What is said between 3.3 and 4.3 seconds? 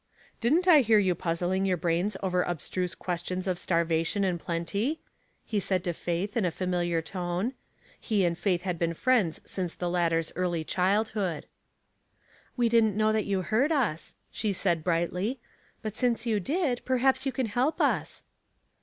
of starvation